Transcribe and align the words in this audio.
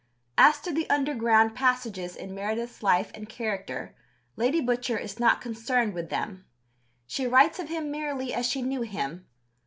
As 0.39 0.59
to 0.61 0.73
the 0.73 0.89
underground 0.89 1.53
passages 1.53 2.15
in 2.15 2.33
Meredith's 2.33 2.81
life 2.81 3.11
and 3.13 3.29
character, 3.29 3.95
Lady 4.35 4.59
Butcher 4.59 4.97
is 4.97 5.19
not 5.19 5.41
concerned 5.41 5.93
with 5.93 6.09
them. 6.09 6.43
She 7.05 7.27
writes 7.27 7.59
of 7.59 7.69
him 7.69 7.91
merely 7.91 8.33
as 8.33 8.47
she 8.47 8.63
knew 8.63 8.81
him. 8.81 9.27